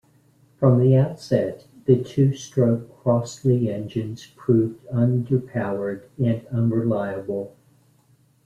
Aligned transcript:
From 0.57 0.79
the 0.79 0.95
outset, 0.95 1.67
the 1.85 2.03
two-stroke 2.03 3.03
Crossley 3.03 3.71
engines 3.71 4.25
proved 4.35 4.83
under-powered 4.91 6.09
and 6.17 6.43
unreliable. 6.47 7.55